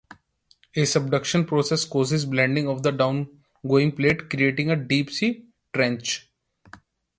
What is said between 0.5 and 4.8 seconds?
The subduction process causes bending of the downgoing plate, creating a